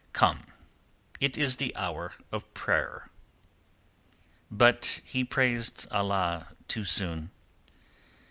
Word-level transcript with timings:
"Come, 0.13 0.47
it 1.19 1.37
is 1.37 1.57
the 1.57 1.75
hour 1.75 2.13
of 2.31 2.51
prayer!" 2.55 3.11
But 4.49 4.99
he 5.05 5.23
praised 5.23 5.85
Allah 5.91 6.47
too 6.67 6.85
soon. 6.85 7.29